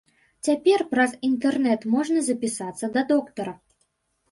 [0.45, 3.57] Цяпер праз інтэрнэт можна запісацца да доктара.